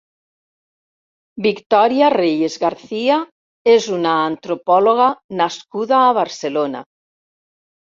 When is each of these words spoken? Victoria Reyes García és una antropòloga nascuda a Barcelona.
Victoria 1.45 2.09
Reyes 2.13 2.55
García 2.63 3.19
és 3.75 3.91
una 3.99 4.15
antropòloga 4.31 5.13
nascuda 5.45 6.03
a 6.09 6.11
Barcelona. 6.23 6.85